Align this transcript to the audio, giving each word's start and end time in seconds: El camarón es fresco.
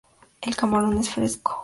El 0.41 0.55
camarón 0.55 0.97
es 0.97 1.11
fresco. 1.13 1.59